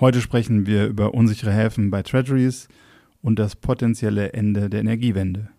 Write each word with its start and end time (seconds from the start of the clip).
Heute 0.00 0.22
sprechen 0.22 0.64
wir 0.64 0.86
über 0.86 1.12
unsichere 1.12 1.52
Häfen 1.52 1.90
bei 1.90 2.02
Treasuries 2.02 2.68
und 3.20 3.38
das 3.38 3.54
potenzielle 3.54 4.32
Ende 4.32 4.70
der 4.70 4.80
Energiewende. 4.80 5.50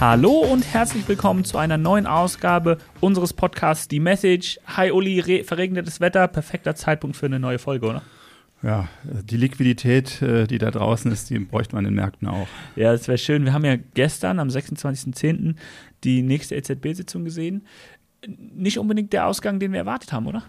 Hallo 0.00 0.30
und 0.30 0.64
herzlich 0.72 1.06
willkommen 1.06 1.44
zu 1.44 1.58
einer 1.58 1.76
neuen 1.76 2.06
Ausgabe 2.06 2.78
unseres 3.00 3.34
Podcasts 3.34 3.86
Die 3.86 4.00
Message. 4.00 4.58
Hi 4.66 4.92
Uli, 4.92 5.44
verregnetes 5.44 6.00
Wetter, 6.00 6.26
perfekter 6.26 6.74
Zeitpunkt 6.74 7.18
für 7.18 7.26
eine 7.26 7.38
neue 7.38 7.58
Folge, 7.58 7.86
oder? 7.86 8.02
Ja, 8.62 8.88
die 9.04 9.36
Liquidität, 9.36 10.20
äh, 10.20 10.46
die 10.46 10.58
da 10.58 10.70
draußen 10.70 11.12
ist, 11.12 11.30
die 11.30 11.38
bräuchte 11.38 11.76
man 11.76 11.84
in 11.84 11.92
den 11.92 11.96
Märkten 11.96 12.26
auch. 12.26 12.48
Ja, 12.74 12.92
das 12.92 13.06
wäre 13.06 13.18
schön. 13.18 13.44
Wir 13.44 13.52
haben 13.52 13.64
ja 13.64 13.76
gestern 13.94 14.40
am 14.40 14.48
26.10. 14.48 15.54
die 16.02 16.22
nächste 16.22 16.56
EZB-Sitzung 16.56 17.24
gesehen. 17.24 17.66
Nicht 18.26 18.78
unbedingt 18.78 19.12
der 19.12 19.28
Ausgang, 19.28 19.60
den 19.60 19.72
wir 19.72 19.78
erwartet 19.78 20.12
haben, 20.12 20.26
oder? 20.26 20.42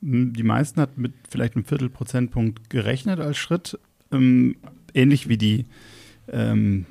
Hm, 0.00 0.32
die 0.32 0.42
meisten 0.42 0.80
hat 0.80 0.96
mit 0.96 1.12
vielleicht 1.28 1.54
einem 1.54 1.66
Viertelprozentpunkt 1.66 2.70
gerechnet 2.70 3.20
als 3.20 3.36
Schritt. 3.36 3.78
Ähm, 4.10 4.56
ähnlich 4.94 5.28
wie 5.28 5.36
die 5.36 5.66
ähm, 6.28 6.86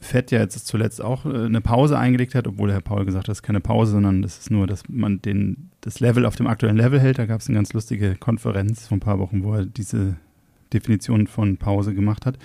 Fed 0.00 0.30
ja 0.30 0.38
jetzt 0.38 0.66
zuletzt 0.66 1.02
auch 1.02 1.26
äh, 1.26 1.46
eine 1.46 1.60
Pause 1.60 1.98
eingelegt 1.98 2.34
hat, 2.34 2.46
obwohl 2.46 2.72
Herr 2.72 2.80
Paul 2.80 3.04
gesagt 3.04 3.24
hat, 3.24 3.28
das 3.28 3.38
ist 3.38 3.42
keine 3.42 3.60
Pause, 3.60 3.92
sondern 3.92 4.22
das 4.22 4.38
ist 4.38 4.50
nur, 4.50 4.66
dass 4.66 4.88
man 4.88 5.20
den, 5.20 5.70
das 5.80 6.00
Level 6.00 6.24
auf 6.24 6.36
dem 6.36 6.46
aktuellen 6.46 6.76
Level 6.76 7.00
hält. 7.00 7.18
Da 7.18 7.26
gab 7.26 7.40
es 7.40 7.48
eine 7.48 7.56
ganz 7.56 7.72
lustige 7.72 8.14
Konferenz 8.14 8.86
vor 8.86 8.96
ein 8.96 9.00
paar 9.00 9.18
Wochen, 9.18 9.42
wo 9.42 9.54
er 9.54 9.64
diese 9.64 10.16
Definition 10.72 11.26
von 11.26 11.56
Pause 11.56 11.94
gemacht 11.94 12.26
hat. 12.26 12.38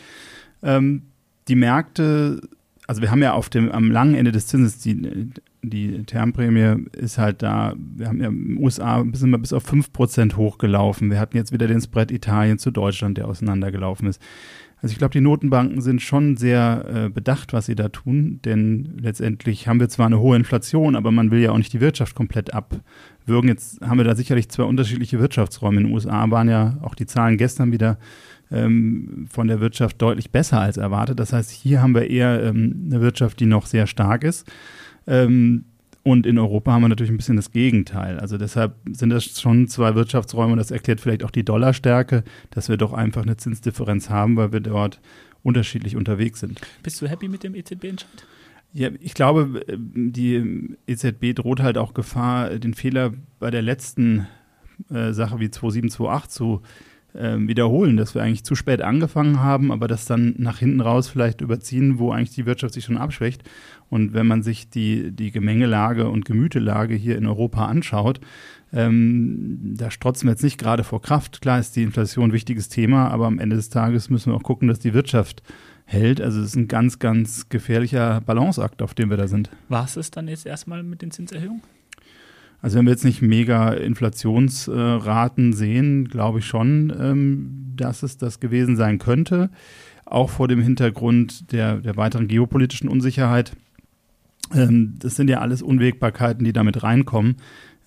Ähm, 0.63 1.03
die 1.47 1.55
Märkte, 1.55 2.41
also 2.87 3.01
wir 3.01 3.11
haben 3.11 3.21
ja 3.21 3.33
auf 3.33 3.49
dem, 3.49 3.71
am 3.71 3.91
langen 3.91 4.15
Ende 4.15 4.31
des 4.31 4.47
Zinses 4.47 4.79
die, 4.79 5.29
die 5.61 6.03
Termprämie 6.03 6.85
ist 6.93 7.17
halt 7.17 7.41
da, 7.41 7.73
wir 7.77 8.07
haben 8.07 8.21
ja 8.21 8.27
im 8.27 8.57
USA 8.57 8.99
ein 8.99 9.11
bisschen 9.11 9.29
mal 9.29 9.37
bis 9.37 9.53
auf 9.53 9.69
5% 9.69 10.35
hochgelaufen. 10.35 11.11
Wir 11.11 11.19
hatten 11.19 11.37
jetzt 11.37 11.51
wieder 11.51 11.67
den 11.67 11.81
Spread 11.81 12.11
Italien 12.11 12.57
zu 12.57 12.71
Deutschland, 12.71 13.17
der 13.17 13.27
auseinandergelaufen 13.27 14.07
ist. 14.07 14.21
Also 14.83 14.91
ich 14.91 14.99
glaube, 14.99 15.13
die 15.13 15.21
Notenbanken 15.21 15.79
sind 15.79 16.01
schon 16.01 16.35
sehr 16.35 17.05
äh, 17.05 17.09
bedacht, 17.09 17.53
was 17.53 17.67
sie 17.67 17.75
da 17.75 17.87
tun, 17.87 18.41
denn 18.43 18.97
letztendlich 18.99 19.69
haben 19.69 19.79
wir 19.79 19.87
zwar 19.87 20.07
eine 20.07 20.19
hohe 20.19 20.35
Inflation, 20.35 20.97
aber 20.97 21.09
man 21.09 21.31
will 21.31 21.39
ja 21.39 21.51
auch 21.51 21.57
nicht 21.57 21.71
die 21.71 21.79
Wirtschaft 21.79 22.15
komplett 22.15 22.53
abwürgen. 22.53 23.47
Jetzt 23.47 23.79
haben 23.79 23.97
wir 23.97 24.03
da 24.03 24.13
sicherlich 24.13 24.49
zwei 24.49 24.63
unterschiedliche 24.63 25.21
Wirtschaftsräume. 25.21 25.77
In 25.77 25.85
den 25.85 25.93
USA 25.93 26.29
waren 26.29 26.49
ja 26.49 26.79
auch 26.81 26.95
die 26.95 27.05
Zahlen 27.05 27.37
gestern 27.37 27.71
wieder 27.71 27.97
ähm, 28.51 29.25
von 29.29 29.47
der 29.47 29.61
Wirtschaft 29.61 30.01
deutlich 30.01 30.31
besser 30.31 30.59
als 30.59 30.75
erwartet. 30.75 31.17
Das 31.17 31.31
heißt, 31.31 31.49
hier 31.49 31.81
haben 31.81 31.95
wir 31.95 32.09
eher 32.09 32.43
ähm, 32.43 32.87
eine 32.87 32.99
Wirtschaft, 32.99 33.39
die 33.39 33.45
noch 33.45 33.67
sehr 33.67 33.87
stark 33.87 34.25
ist. 34.25 34.51
Ähm, 35.07 35.63
und 36.03 36.25
in 36.25 36.37
Europa 36.37 36.73
haben 36.73 36.81
wir 36.81 36.89
natürlich 36.89 37.11
ein 37.11 37.17
bisschen 37.17 37.37
das 37.37 37.51
Gegenteil. 37.51 38.19
Also 38.19 38.37
deshalb 38.37 38.75
sind 38.91 39.09
das 39.09 39.23
schon 39.39 39.69
zwei 39.69 39.95
Wirtschaftsräume 39.95 40.51
und 40.51 40.57
das 40.57 40.69
erklärt 40.69 40.99
vielleicht 40.99 41.23
auch 41.23 41.31
die 41.31 41.45
Dollarstärke, 41.45 42.23
dass 42.51 42.67
wir 42.67 42.75
doch 42.75 42.91
einfach 42.91 43.23
eine 43.23 43.37
Zinsdifferenz 43.37 44.09
haben, 44.09 44.35
weil 44.35 44.51
wir 44.51 44.59
dort 44.59 44.99
unterschiedlich 45.43 45.95
unterwegs 45.95 46.41
sind. 46.41 46.59
Bist 46.83 47.01
du 47.01 47.07
happy 47.07 47.29
mit 47.29 47.43
dem 47.43 47.55
EZB-Entscheid? 47.55 48.25
Ja, 48.73 48.89
ich 48.99 49.13
glaube, 49.13 49.63
die 49.69 50.75
EZB 50.87 51.35
droht 51.35 51.61
halt 51.61 51.77
auch 51.77 51.93
Gefahr, 51.93 52.49
den 52.49 52.73
Fehler 52.73 53.13
bei 53.39 53.51
der 53.51 53.61
letzten 53.61 54.27
äh, 54.89 55.13
Sache 55.13 55.39
wie 55.39 55.51
2728 55.51 56.31
zu 56.31 56.61
wiederholen, 57.13 57.95
dass 57.95 58.15
wir 58.15 58.23
eigentlich 58.23 58.43
zu 58.43 58.55
spät 58.55 58.81
angefangen 58.81 59.39
haben, 59.39 59.71
aber 59.71 59.87
das 59.87 60.05
dann 60.05 60.33
nach 60.37 60.57
hinten 60.57 60.81
raus 60.81 61.07
vielleicht 61.07 61.41
überziehen, 61.41 61.99
wo 61.99 62.11
eigentlich 62.11 62.33
die 62.33 62.45
Wirtschaft 62.45 62.73
sich 62.73 62.85
schon 62.85 62.97
abschwächt. 62.97 63.43
Und 63.89 64.13
wenn 64.13 64.25
man 64.25 64.41
sich 64.41 64.69
die, 64.69 65.11
die 65.11 65.31
Gemengelage 65.31 66.09
und 66.09 66.25
Gemütelage 66.25 66.95
hier 66.95 67.17
in 67.17 67.27
Europa 67.27 67.67
anschaut, 67.67 68.19
ähm, 68.73 69.75
da 69.77 69.91
strotzen 69.91 70.27
wir 70.27 70.31
jetzt 70.31 70.43
nicht 70.43 70.57
gerade 70.57 70.83
vor 70.83 71.01
Kraft. 71.01 71.41
Klar 71.41 71.59
ist 71.59 71.75
die 71.75 71.83
Inflation 71.83 72.29
ein 72.29 72.33
wichtiges 72.33 72.69
Thema, 72.69 73.09
aber 73.09 73.27
am 73.27 73.37
Ende 73.37 73.55
des 73.55 73.69
Tages 73.69 74.09
müssen 74.09 74.31
wir 74.31 74.35
auch 74.35 74.43
gucken, 74.43 74.67
dass 74.67 74.79
die 74.79 74.95
Wirtschaft 74.95 75.43
hält. 75.85 76.19
Also 76.19 76.39
es 76.39 76.47
ist 76.47 76.55
ein 76.55 76.67
ganz, 76.67 76.97
ganz 76.97 77.49
gefährlicher 77.49 78.21
Balanceakt, 78.21 78.81
auf 78.81 78.95
dem 78.95 79.09
wir 79.09 79.17
da 79.17 79.27
sind. 79.27 79.51
War 79.69 79.85
es 79.85 80.11
dann 80.11 80.27
jetzt 80.27 80.45
erstmal 80.45 80.81
mit 80.81 81.01
den 81.01 81.11
Zinserhöhungen? 81.11 81.61
Also 82.63 82.77
wenn 82.77 82.85
wir 82.85 82.91
jetzt 82.91 83.03
nicht 83.03 83.21
mega 83.21 83.73
Inflationsraten 83.73 85.51
sehen, 85.51 86.07
glaube 86.07 86.39
ich 86.39 86.45
schon, 86.45 86.93
ähm, 86.97 87.73
dass 87.75 88.03
es 88.03 88.17
das 88.17 88.39
gewesen 88.39 88.77
sein 88.77 88.99
könnte. 88.99 89.49
Auch 90.05 90.29
vor 90.29 90.47
dem 90.47 90.61
Hintergrund 90.61 91.51
der, 91.51 91.79
der 91.79 91.97
weiteren 91.97 92.29
geopolitischen 92.29 92.87
Unsicherheit. 92.87 93.51
Ähm, 94.55 94.95
das 94.97 95.17
sind 95.17 95.29
ja 95.29 95.39
alles 95.39 95.61
Unwägbarkeiten, 95.61 96.45
die 96.45 96.53
damit 96.53 96.83
reinkommen. 96.83 97.35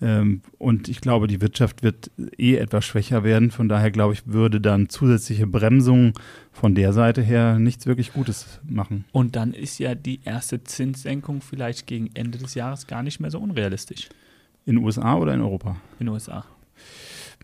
Ähm, 0.03 0.43
und 0.59 0.91
ich 0.91 1.01
glaube, 1.01 1.27
die 1.27 1.41
Wirtschaft 1.41 1.83
wird 1.83 2.11
eh 2.37 2.57
etwas 2.57 2.85
schwächer 2.85 3.25
werden. 3.25 3.51
Von 3.51 3.71
daher 3.71 3.91
glaube 3.91 4.13
ich, 4.13 4.27
würde 4.27 4.61
dann 4.61 4.91
zusätzliche 4.91 5.47
Bremsungen 5.47 6.13
von 6.53 6.75
der 6.75 6.93
Seite 6.93 7.23
her 7.23 7.59
nichts 7.59 7.87
wirklich 7.87 8.13
Gutes 8.13 8.61
machen. 8.69 9.07
Und 9.13 9.37
dann 9.37 9.55
ist 9.55 9.79
ja 9.79 9.95
die 9.95 10.21
erste 10.25 10.63
Zinssenkung 10.65 11.41
vielleicht 11.41 11.87
gegen 11.87 12.11
Ende 12.13 12.37
des 12.37 12.55
Jahres 12.55 12.87
gar 12.87 13.03
nicht 13.03 13.21
mehr 13.21 13.31
so 13.31 13.39
unrealistisch. 13.39 14.11
In 14.67 14.77
den 14.77 14.85
USA 14.85 15.17
oder 15.17 15.33
in 15.33 15.41
Europa? 15.41 15.77
In 15.99 16.07
den 16.07 16.09
USA. 16.09 16.45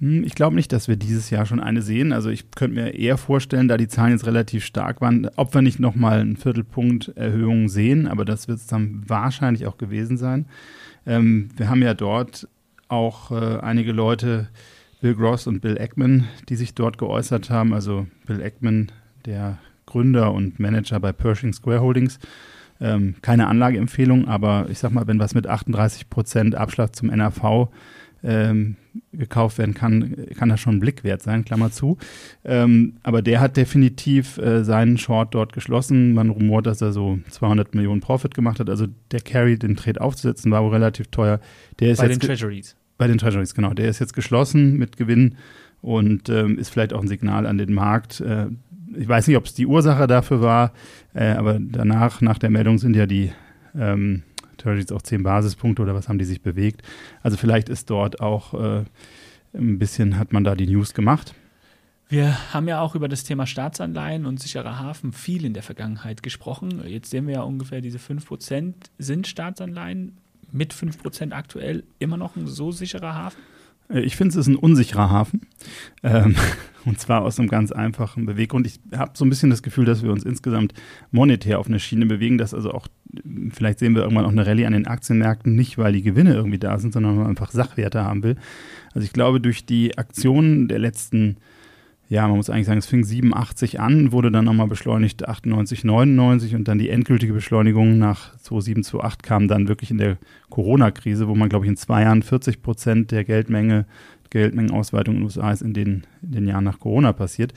Hm, 0.01 0.25
ich 0.25 0.35
glaube 0.35 0.57
nicht, 0.57 0.73
dass 0.73 0.89
wir 0.89 0.97
dieses 0.97 1.31
Jahr 1.31 1.47
schon 1.47 1.61
eine 1.61 1.81
sehen. 1.81 2.13
Also 2.13 2.29
ich 2.29 2.51
könnte 2.51 2.75
mir 2.75 2.95
eher 2.95 3.17
vorstellen, 3.17 3.69
da 3.69 3.77
die 3.77 3.89
Zahlen 3.89 4.13
jetzt 4.13 4.27
relativ 4.27 4.65
stark 4.65 5.01
waren, 5.01 5.29
ob 5.37 5.55
wir 5.55 5.63
nicht 5.63 5.79
nochmal 5.79 6.21
einen 6.21 6.37
Viertelpunkt 6.37 7.17
Erhöhung 7.17 7.69
sehen, 7.69 8.09
aber 8.09 8.25
das 8.25 8.49
wird 8.49 8.59
es 8.59 8.67
dann 8.67 9.03
wahrscheinlich 9.07 9.67
auch 9.67 9.79
gewesen 9.79 10.19
sein. 10.19 10.47
Ähm, 11.07 11.51
wir 11.57 11.71
haben 11.71 11.83
ja 11.83 11.95
dort 11.95 12.49
auch 12.89 13.31
äh, 13.31 13.61
einige 13.61 13.93
Leute, 13.93 14.49
Bill 15.01 15.15
Gross 15.15 15.47
und 15.47 15.61
Bill 15.61 15.77
Eckman, 15.77 16.29
die 16.49 16.57
sich 16.57 16.75
dort 16.75 16.99
geäußert 16.99 17.51
haben. 17.51 17.73
Also 17.73 18.07
Bill 18.27 18.41
Eckman, 18.41 18.93
der 19.25 19.59
Gründer 19.87 20.33
und 20.33 20.61
Manager 20.61 21.01
bei 21.01 21.13
Pershing 21.13 21.53
Square 21.53 21.81
Holdings. 21.81 22.19
Ähm, 22.83 23.15
keine 23.23 23.47
Anlageempfehlung, 23.47 24.27
aber 24.27 24.67
ich 24.69 24.79
sag 24.79 24.91
mal, 24.91 25.07
wenn 25.07 25.21
was 25.21 25.35
mit 25.35 25.47
38 25.47 26.11
Prozent 26.11 26.57
Abschlag 26.57 26.97
zum 26.97 27.09
NAV 27.09 27.69
ähm, 28.25 28.77
gekauft 29.13 29.59
werden 29.59 29.75
kann, 29.75 30.17
kann 30.37 30.49
das 30.49 30.61
schon 30.61 30.77
ein 30.77 30.81
Blick 30.81 31.05
wert 31.05 31.23
sein, 31.23 31.45
Klammer 31.45 31.71
zu. 31.71 31.99
Ähm, 32.45 32.95
aber 33.03 33.23
der 33.23 33.41
hat 33.41 33.57
definitiv 33.57 34.39
äh, 34.39 34.65
seinen 34.65 34.99
Short 34.99 35.35
dort 35.35 35.53
geschlossen. 35.53 36.13
Man 36.13 36.31
rumort, 36.31 36.67
dass 36.67 36.81
er 36.81 36.93
so 36.93 37.19
200 37.31 37.75
Millionen 37.75 38.01
Profit 38.01 38.35
gemacht 38.35 38.61
hat. 38.61 38.69
Also 38.69 38.87
der 39.13 39.21
Carry, 39.21 39.59
den 39.59 39.77
Trade 39.77 40.01
aufzusetzen, 40.01 40.51
war 40.51 40.63
wohl 40.65 40.71
relativ 40.71 41.09
teuer. 41.09 41.41
Der 41.81 41.93
ist 41.93 41.99
bei 41.99 42.09
jetzt 42.09 42.23
den 42.23 42.27
Treasuries. 42.27 42.77
Bei 42.99 43.07
den 43.07 43.19
Treasuries, 43.19 43.55
genau. 43.55 43.75
Der 43.75 43.89
ist 43.89 43.99
jetzt 43.99 44.15
geschlossen 44.15 44.77
mit 44.77 44.97
Gewinn 44.97 45.37
und 45.81 46.29
ähm, 46.29 46.59
ist 46.59 46.71
vielleicht 46.71 46.93
auch 46.93 47.01
ein 47.01 47.09
Signal 47.09 47.47
an 47.47 47.59
den 47.59 47.73
Markt. 47.73 48.21
Äh, 48.21 48.47
ich 48.97 49.09
weiß 49.09 49.29
nicht, 49.29 49.37
ob 49.37 49.47
es 49.47 49.55
die 49.55 49.67
Ursache 49.67 50.07
dafür 50.07 50.41
war, 50.41 50.73
äh, 51.15 51.31
aber 51.33 51.59
danach, 51.61 52.21
nach 52.21 52.39
der 52.39 52.51
Meldung 52.51 52.79
sind 52.79 52.97
ja 52.97 53.07
die 53.07 53.33
ähm, 53.75 54.23
Treasuries 54.57 54.93
auch 54.93 55.03
zehn 55.03 55.23
Basispunkte 55.23 55.83
oder 55.83 55.95
was 55.95 56.09
haben 56.09 56.19
die 56.19 56.25
sich 56.25 56.43
bewegt. 56.43 56.83
Also 57.23 57.37
vielleicht 57.37 57.69
ist 57.69 57.91
dort 57.91 58.21
auch 58.21 58.55
äh, 58.55 58.85
ein 59.55 59.79
bisschen, 59.79 60.19
hat 60.19 60.33
man 60.33 60.45
da 60.45 60.55
die 60.55 60.67
News 60.67 60.95
gemacht. 60.95 61.35
Wir 62.09 62.53
haben 62.53 62.69
ja 62.69 62.81
auch 62.81 62.95
über 62.95 63.09
das 63.09 63.25
Thema 63.25 63.47
Staatsanleihen 63.47 64.27
und 64.27 64.39
sicherer 64.39 64.79
Hafen 64.79 65.13
viel 65.13 65.47
in 65.47 65.55
der 65.55 65.63
Vergangenheit 65.63 66.23
gesprochen. 66.23 66.83
Jetzt 66.87 67.11
sehen 67.11 67.27
wir 67.27 67.35
ja 67.37 67.43
ungefähr 67.43 67.81
diese 67.81 67.99
5%. 67.99 68.75
Sind 68.99 69.27
Staatsanleihen 69.27 70.19
mit 70.51 70.75
5% 70.75 71.33
aktuell 71.33 71.85
immer 71.99 72.19
noch 72.19 72.37
ein 72.37 72.47
so 72.47 72.71
sicherer 72.71 73.15
Hafen? 73.15 73.41
Äh, 73.93 74.01
ich 74.01 74.17
finde, 74.17 74.31
es 74.31 74.37
ist 74.37 74.49
ein 74.49 74.57
unsicherer 74.57 75.11
Hafen. 75.11 75.43
Ähm, 76.03 76.35
und 76.85 76.99
zwar 76.99 77.23
aus 77.23 77.39
einem 77.39 77.49
ganz 77.49 77.73
einfachen 77.73 78.27
Beweggrund. 78.27 78.67
Ich 78.67 78.81
habe 78.97 79.13
so 79.15 79.25
ein 79.25 79.29
bisschen 79.29 79.51
das 79.51 79.63
Gefühl, 79.63 79.85
dass 79.85 80.03
wir 80.03 80.11
uns 80.11 80.25
insgesamt 80.25 80.75
monetär 81.11 81.59
auf 81.59 81.67
eine 81.67 81.79
Schiene 81.79 82.07
bewegen, 82.07 82.39
dass 82.39 82.55
also 82.55 82.73
auch, 82.73 82.89
vielleicht 83.53 83.79
sehen 83.79 83.95
wir 83.95 84.03
irgendwann 84.03 84.25
auch 84.25 84.33
eine 84.33 84.47
Rallye 84.47 84.67
an 84.67 84.73
den 84.73 84.87
Aktienmärkten, 84.87 85.55
nicht 85.55 85.79
weil 85.79 85.93
die 85.93 86.03
Gewinne 86.03 86.35
irgendwie 86.35 86.59
da 86.59 86.79
sind, 86.79 86.93
sondern 86.93 87.13
weil 87.13 87.23
man 87.23 87.31
einfach 87.31 87.51
Sachwerte 87.51 88.05
haben 88.05 88.23
will. 88.23 88.37
Also 88.95 89.05
ich 89.05 89.13
glaube, 89.13 89.41
durch 89.41 89.65
die 89.65 89.97
Aktionen 89.97 90.69
der 90.69 90.79
letzten 90.79 91.37
ja, 92.13 92.29
man 92.29 92.37
muss 92.37 92.51
eigentlich 92.51 92.67
sagen, 92.67 92.79
es 92.79 92.85
fing 92.85 93.05
87 93.05 93.81
an, 93.81 94.13
wurde 94.13 94.31
dann 94.31 94.45
nochmal 94.45 94.67
beschleunigt 94.67 95.27
98, 95.27 95.83
99 95.83 96.55
und 96.55 96.69
dann 96.69 96.79
die 96.79 96.91
endgültige 96.91 97.33
Beschleunigung 97.33 97.97
nach 97.97 98.37
27, 98.39 99.01
28 99.01 99.23
kam 99.23 99.49
dann 99.49 99.67
wirklich 99.67 99.91
in 99.91 99.97
der 99.97 100.19
Corona-Krise, 100.51 101.27
wo 101.27 101.35
man, 101.35 101.49
glaube 101.49 101.65
ich, 101.65 101.71
in 101.71 101.79
zwei 101.79 102.03
Jahren 102.03 102.23
40 102.23 102.61
Prozent 102.61 103.13
der 103.13 103.25
Geldmenge, 103.25 103.87
Geldmengenausweitung 104.29 105.15
in 105.15 105.21
den 105.21 105.25
USA 105.25 105.53
ist 105.53 105.63
in 105.63 105.73
den, 105.73 106.03
in 106.21 106.33
den 106.33 106.47
Jahren 106.47 106.65
nach 106.65 106.81
Corona 106.81 107.15
passiert. 107.15 107.55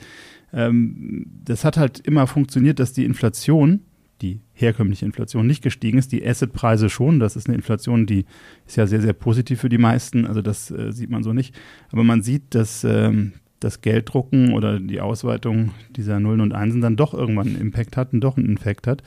Ähm, 0.54 1.26
das 1.44 1.66
hat 1.66 1.76
halt 1.76 1.98
immer 1.98 2.26
funktioniert, 2.26 2.80
dass 2.80 2.94
die 2.94 3.04
Inflation, 3.04 3.80
die 4.22 4.40
herkömmliche 4.54 5.04
Inflation 5.04 5.46
nicht 5.46 5.62
gestiegen 5.62 5.98
ist, 5.98 6.12
die 6.12 6.26
Assetpreise 6.26 6.88
schon. 6.88 7.20
Das 7.20 7.36
ist 7.36 7.46
eine 7.46 7.56
Inflation, 7.56 8.06
die 8.06 8.24
ist 8.66 8.78
ja 8.78 8.86
sehr, 8.86 9.02
sehr 9.02 9.12
positiv 9.12 9.60
für 9.60 9.68
die 9.68 9.76
meisten. 9.76 10.26
Also 10.26 10.40
das 10.40 10.70
äh, 10.70 10.92
sieht 10.92 11.10
man 11.10 11.22
so 11.22 11.34
nicht. 11.34 11.54
Aber 11.92 12.04
man 12.04 12.22
sieht, 12.22 12.54
dass 12.54 12.84
ähm, 12.84 13.34
das 13.60 13.80
Gelddrucken 13.80 14.52
oder 14.52 14.78
die 14.78 15.00
Ausweitung 15.00 15.70
dieser 15.90 16.20
Nullen 16.20 16.40
und 16.40 16.52
Einsen 16.52 16.80
dann 16.80 16.96
doch 16.96 17.14
irgendwann 17.14 17.48
einen 17.48 17.60
Impact 17.60 17.96
hat 17.96 18.12
und 18.12 18.20
doch 18.20 18.36
einen 18.36 18.46
Infekt 18.46 18.86
hat. 18.86 19.02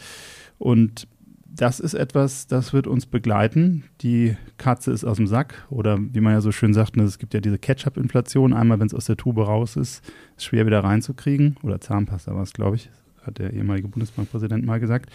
Und 0.57 1.07
das 1.47 1.79
ist 1.79 1.93
etwas, 1.93 2.47
das 2.47 2.73
wird 2.73 2.87
uns 2.87 3.05
begleiten. 3.05 3.83
Die 4.01 4.35
Katze 4.57 4.91
ist 4.91 5.03
aus 5.03 5.17
dem 5.17 5.27
Sack 5.27 5.65
oder 5.69 5.99
wie 5.99 6.21
man 6.21 6.33
ja 6.33 6.41
so 6.41 6.51
schön 6.51 6.73
sagt, 6.73 6.95
ne, 6.95 7.03
es 7.03 7.19
gibt 7.19 7.33
ja 7.33 7.41
diese 7.41 7.57
Ketchup-Inflation. 7.57 8.53
Einmal, 8.53 8.79
wenn 8.79 8.87
es 8.87 8.93
aus 8.93 9.05
der 9.05 9.17
Tube 9.17 9.39
raus 9.39 9.75
ist, 9.75 10.03
ist 10.37 10.45
schwer 10.45 10.65
wieder 10.65 10.83
reinzukriegen. 10.83 11.57
Oder 11.63 11.81
Zahnpasta 11.81 12.33
war 12.33 12.43
es, 12.43 12.53
glaube 12.53 12.77
ich, 12.77 12.89
hat 13.23 13.39
der 13.39 13.53
ehemalige 13.53 13.87
Bundesbankpräsident 13.87 14.65
mal 14.65 14.79
gesagt. 14.79 15.11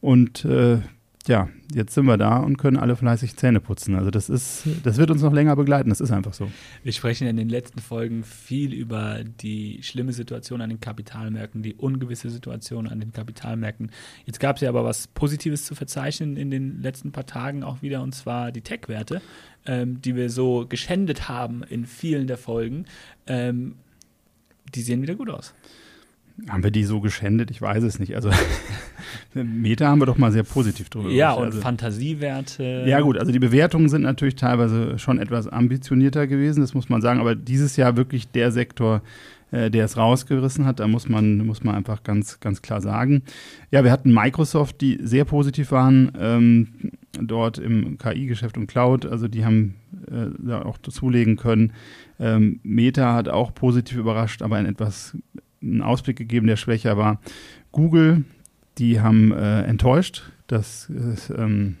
Und 0.00 0.44
äh, 0.44 0.78
ja, 1.26 1.48
jetzt 1.74 1.94
sind 1.94 2.06
wir 2.06 2.16
da 2.16 2.38
und 2.38 2.56
können 2.56 2.76
alle 2.76 2.96
fleißig 2.96 3.36
Zähne 3.36 3.60
putzen. 3.60 3.94
Also 3.94 4.10
das 4.10 4.30
ist, 4.30 4.64
das 4.82 4.96
wird 4.96 5.10
uns 5.10 5.22
noch 5.22 5.32
länger 5.32 5.56
begleiten, 5.56 5.90
das 5.90 6.00
ist 6.00 6.10
einfach 6.10 6.32
so. 6.32 6.50
Wir 6.82 6.92
sprechen 6.92 7.26
in 7.26 7.36
den 7.36 7.48
letzten 7.48 7.80
Folgen 7.80 8.24
viel 8.24 8.72
über 8.72 9.22
die 9.24 9.82
schlimme 9.82 10.12
Situation 10.12 10.60
an 10.60 10.70
den 10.70 10.80
Kapitalmärkten, 10.80 11.62
die 11.62 11.74
ungewisse 11.74 12.30
Situation 12.30 12.86
an 12.88 13.00
den 13.00 13.12
Kapitalmärkten. 13.12 13.90
Jetzt 14.24 14.40
gab 14.40 14.56
es 14.56 14.62
ja 14.62 14.68
aber 14.70 14.84
was 14.84 15.08
Positives 15.08 15.64
zu 15.64 15.74
verzeichnen 15.74 16.36
in 16.36 16.50
den 16.50 16.80
letzten 16.80 17.12
paar 17.12 17.26
Tagen 17.26 17.62
auch 17.62 17.82
wieder, 17.82 18.02
und 18.02 18.14
zwar 18.14 18.52
die 18.52 18.62
Tech-Werte, 18.62 19.20
ähm, 19.66 20.00
die 20.00 20.16
wir 20.16 20.30
so 20.30 20.66
geschändet 20.66 21.28
haben 21.28 21.62
in 21.62 21.84
vielen 21.84 22.26
der 22.26 22.38
Folgen. 22.38 22.86
Ähm, 23.26 23.74
die 24.74 24.82
sehen 24.82 25.02
wieder 25.02 25.14
gut 25.14 25.30
aus. 25.30 25.54
Haben 26.46 26.62
wir 26.62 26.70
die 26.70 26.84
so 26.84 27.00
geschändet? 27.00 27.50
Ich 27.50 27.60
weiß 27.60 27.82
es 27.82 27.98
nicht. 27.98 28.14
Also 28.14 28.30
Meta 29.34 29.88
haben 29.88 30.00
wir 30.00 30.06
doch 30.06 30.18
mal 30.18 30.30
sehr 30.30 30.44
positiv 30.44 30.88
drüber. 30.88 31.10
Ja, 31.10 31.32
und 31.32 31.46
also, 31.46 31.60
Fantasiewerte. 31.60 32.84
Ja, 32.86 33.00
gut, 33.00 33.18
also 33.18 33.32
die 33.32 33.38
Bewertungen 33.38 33.88
sind 33.88 34.02
natürlich 34.02 34.36
teilweise 34.36 34.98
schon 34.98 35.18
etwas 35.18 35.48
ambitionierter 35.48 36.26
gewesen, 36.26 36.60
das 36.60 36.74
muss 36.74 36.88
man 36.88 37.02
sagen, 37.02 37.20
aber 37.20 37.34
dieses 37.34 37.76
Jahr 37.76 37.96
wirklich 37.96 38.30
der 38.30 38.52
Sektor, 38.52 39.02
äh, 39.50 39.70
der 39.70 39.84
es 39.84 39.96
rausgerissen 39.96 40.64
hat, 40.64 40.80
da 40.80 40.86
muss 40.86 41.08
man, 41.08 41.38
muss 41.38 41.64
man 41.64 41.74
einfach 41.74 42.02
ganz, 42.02 42.38
ganz 42.40 42.62
klar 42.62 42.80
sagen. 42.80 43.22
Ja, 43.70 43.82
wir 43.82 43.90
hatten 43.90 44.12
Microsoft, 44.12 44.80
die 44.80 44.98
sehr 45.02 45.24
positiv 45.24 45.72
waren, 45.72 46.12
ähm, 46.18 46.68
dort 47.20 47.58
im 47.58 47.98
KI-Geschäft 47.98 48.56
und 48.56 48.68
Cloud, 48.68 49.06
also 49.06 49.26
die 49.26 49.44
haben 49.44 49.74
äh, 50.06 50.26
da 50.38 50.62
auch 50.62 50.78
zulegen 50.78 51.36
können. 51.36 51.72
Ähm, 52.20 52.60
Meta 52.62 53.14
hat 53.14 53.28
auch 53.28 53.54
positiv 53.54 53.98
überrascht, 53.98 54.42
aber 54.42 54.56
ein 54.56 54.66
etwas 54.66 55.16
einen 55.62 55.82
Ausblick 55.82 56.16
gegeben, 56.16 56.46
der 56.46 56.56
schwächer 56.56 56.96
war. 56.96 57.20
Google, 57.72 58.24
die 58.78 59.00
haben 59.00 59.32
äh, 59.32 59.62
enttäuscht, 59.62 60.30
das 60.46 60.90
ähm, 60.90 61.76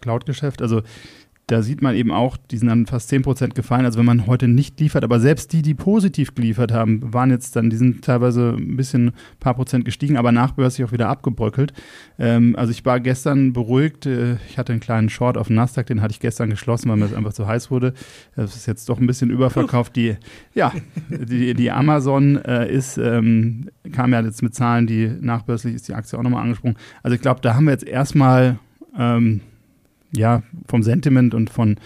Cloud-Geschäft. 0.00 0.62
Also 0.62 0.82
da 1.50 1.62
sieht 1.62 1.82
man 1.82 1.96
eben 1.96 2.12
auch, 2.12 2.36
die 2.36 2.58
sind 2.58 2.68
dann 2.68 2.86
fast 2.86 3.10
10% 3.12 3.54
gefallen. 3.54 3.84
Also 3.84 3.98
wenn 3.98 4.06
man 4.06 4.28
heute 4.28 4.46
nicht 4.46 4.78
liefert, 4.78 5.02
aber 5.02 5.18
selbst 5.18 5.52
die, 5.52 5.62
die 5.62 5.74
positiv 5.74 6.34
geliefert 6.36 6.72
haben, 6.72 7.12
waren 7.12 7.30
jetzt 7.30 7.56
dann, 7.56 7.70
die 7.70 7.76
sind 7.76 8.04
teilweise 8.04 8.54
ein 8.56 8.76
bisschen, 8.76 9.08
ein 9.08 9.14
paar 9.40 9.54
Prozent 9.54 9.84
gestiegen, 9.84 10.16
aber 10.16 10.30
nachbörslich 10.30 10.86
auch 10.86 10.92
wieder 10.92 11.08
abgebröckelt. 11.08 11.72
Ähm, 12.20 12.54
also 12.56 12.70
ich 12.70 12.84
war 12.84 13.00
gestern 13.00 13.52
beruhigt. 13.52 14.06
Äh, 14.06 14.36
ich 14.48 14.58
hatte 14.58 14.72
einen 14.72 14.80
kleinen 14.80 15.08
Short 15.08 15.36
auf 15.36 15.50
Nasdaq, 15.50 15.86
den 15.86 16.02
hatte 16.02 16.12
ich 16.12 16.20
gestern 16.20 16.50
geschlossen, 16.50 16.88
weil 16.88 16.98
mir 16.98 17.08
das 17.08 17.14
einfach 17.14 17.32
zu 17.32 17.48
heiß 17.48 17.70
wurde. 17.72 17.94
Das 18.36 18.54
ist 18.54 18.66
jetzt 18.66 18.88
doch 18.88 19.00
ein 19.00 19.08
bisschen 19.08 19.30
überverkauft. 19.30 19.96
Die, 19.96 20.16
ja, 20.54 20.72
die, 21.08 21.54
die 21.54 21.70
Amazon 21.72 22.36
äh, 22.36 22.70
ist, 22.72 22.96
ähm, 22.96 23.70
kam 23.90 24.12
ja 24.12 24.20
jetzt 24.20 24.42
mit 24.42 24.54
Zahlen, 24.54 24.86
die 24.86 25.10
nachbörslich 25.20 25.74
ist 25.74 25.88
die 25.88 25.94
Aktie 25.94 26.16
auch 26.16 26.22
nochmal 26.22 26.42
angesprungen. 26.42 26.76
Also 27.02 27.16
ich 27.16 27.20
glaube, 27.20 27.40
da 27.40 27.54
haben 27.54 27.64
wir 27.64 27.72
jetzt 27.72 27.88
erstmal 27.88 28.60
ähm, 28.96 29.40
ja, 30.12 30.42
vom 30.66 30.82
Sentiment 30.82 31.34
und 31.34 31.50
von, 31.50 31.76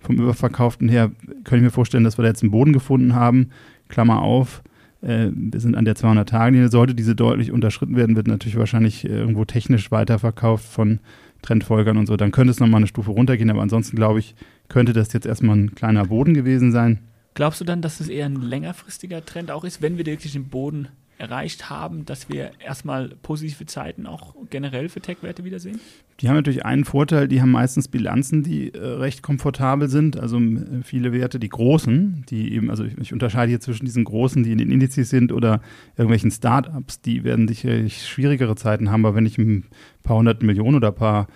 vom 0.00 0.16
Überverkauften 0.16 0.88
her, 0.88 1.10
könnte 1.44 1.56
ich 1.56 1.62
mir 1.62 1.70
vorstellen, 1.70 2.04
dass 2.04 2.18
wir 2.18 2.22
da 2.22 2.28
jetzt 2.28 2.42
einen 2.42 2.50
Boden 2.50 2.72
gefunden 2.72 3.14
haben. 3.14 3.50
Klammer 3.88 4.22
auf, 4.22 4.62
äh, 5.02 5.28
wir 5.32 5.60
sind 5.60 5.76
an 5.76 5.84
der 5.84 5.96
200-Tage-Linie. 5.96 6.68
Sollte 6.68 6.94
diese 6.94 7.14
deutlich 7.14 7.52
unterschritten 7.52 7.96
werden, 7.96 8.16
wird 8.16 8.26
natürlich 8.26 8.58
wahrscheinlich 8.58 9.04
äh, 9.04 9.08
irgendwo 9.08 9.44
technisch 9.44 9.90
weiterverkauft 9.90 10.66
von 10.66 11.00
Trendfolgern 11.42 11.96
und 11.96 12.06
so. 12.06 12.16
Dann 12.16 12.32
könnte 12.32 12.50
es 12.50 12.60
nochmal 12.60 12.78
eine 12.78 12.86
Stufe 12.86 13.10
runtergehen, 13.10 13.50
aber 13.50 13.62
ansonsten 13.62 13.96
glaube 13.96 14.18
ich, 14.18 14.34
könnte 14.68 14.92
das 14.92 15.12
jetzt 15.12 15.26
erstmal 15.26 15.56
ein 15.56 15.74
kleiner 15.74 16.06
Boden 16.06 16.34
gewesen 16.34 16.72
sein. 16.72 16.98
Glaubst 17.34 17.60
du 17.60 17.64
dann, 17.64 17.82
dass 17.82 18.00
es 18.00 18.08
eher 18.08 18.26
ein 18.26 18.36
längerfristiger 18.36 19.24
Trend 19.24 19.50
auch 19.50 19.64
ist, 19.64 19.80
wenn 19.80 19.96
wir 19.96 20.06
wirklich 20.06 20.32
den 20.32 20.48
Boden 20.48 20.88
erreicht 21.18 21.68
haben, 21.68 22.06
dass 22.06 22.28
wir 22.28 22.52
erstmal 22.64 23.08
positive 23.22 23.66
Zeiten 23.66 24.06
auch 24.06 24.34
generell 24.50 24.88
für 24.88 25.00
Tech-Werte 25.00 25.44
wiedersehen? 25.44 25.80
Die 26.20 26.28
haben 26.28 26.36
natürlich 26.36 26.64
einen 26.64 26.84
Vorteil, 26.84 27.28
die 27.28 27.40
haben 27.40 27.50
meistens 27.50 27.88
Bilanzen, 27.88 28.42
die 28.42 28.72
äh, 28.72 28.78
recht 28.78 29.22
komfortabel 29.22 29.88
sind. 29.88 30.18
Also 30.18 30.40
viele 30.82 31.12
Werte, 31.12 31.38
die 31.38 31.48
großen, 31.48 32.24
die 32.28 32.52
eben, 32.54 32.70
also 32.70 32.84
ich, 32.84 32.96
ich, 32.98 33.12
unterscheide 33.12 33.50
hier 33.50 33.60
zwischen 33.60 33.84
diesen 33.84 34.04
großen, 34.04 34.42
die 34.42 34.52
in 34.52 34.58
den 34.58 34.70
Indizes 34.70 35.10
sind 35.10 35.32
oder 35.32 35.60
irgendwelchen 35.96 36.30
Startups, 36.30 37.00
die 37.00 37.24
werden 37.24 37.46
sicherlich 37.48 38.06
schwierigere 38.06 38.56
Zeiten 38.56 38.90
haben. 38.90 39.04
Aber 39.04 39.14
wenn 39.14 39.26
ich 39.26 39.38
ein 39.38 39.64
paar 40.02 40.16
hundert 40.16 40.42
Millionen 40.42 40.76
oder 40.76 40.88
ein 40.88 40.94
paar 40.94 41.26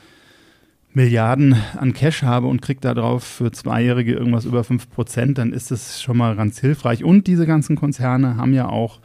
Milliarden 0.94 1.56
an 1.76 1.94
Cash 1.94 2.22
habe 2.22 2.48
und 2.48 2.60
kriege 2.60 2.80
darauf 2.80 3.24
für 3.24 3.50
Zweijährige 3.50 4.12
irgendwas 4.12 4.44
über 4.44 4.62
5 4.62 4.90
Prozent, 4.90 5.38
dann 5.38 5.52
ist 5.52 5.70
das 5.70 6.02
schon 6.02 6.18
mal 6.18 6.36
ganz 6.36 6.60
hilfreich. 6.60 7.02
Und 7.02 7.26
diese 7.26 7.46
ganzen 7.46 7.76
Konzerne 7.76 8.36
haben 8.36 8.52
ja 8.52 8.68
auch 8.68 9.00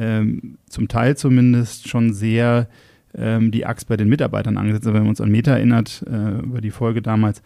ähm, 0.00 0.56
zum 0.68 0.88
Teil 0.88 1.16
zumindest 1.16 1.88
schon 1.88 2.12
sehr 2.14 2.68
ähm, 3.14 3.50
die 3.50 3.66
Axt 3.66 3.86
bei 3.86 3.96
den 3.96 4.08
Mitarbeitern 4.08 4.56
angesetzt. 4.56 4.86
Wenn 4.86 4.94
man 4.94 5.08
uns 5.08 5.20
an 5.20 5.30
Meta 5.30 5.52
erinnert, 5.52 6.04
äh, 6.10 6.38
über 6.38 6.60
die 6.60 6.70
Folge 6.70 7.02
damals, 7.02 7.42